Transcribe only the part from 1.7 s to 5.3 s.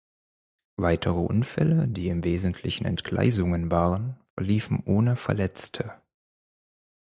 die im Wesentlichen Entgleisungen waren, verliefen ohne